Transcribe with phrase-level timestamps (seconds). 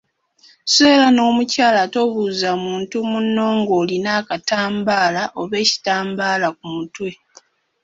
[0.73, 7.09] So era n’omukyala tobuuza muntu munno ng’olina akatambaala oba ekitambaala ku mutwe.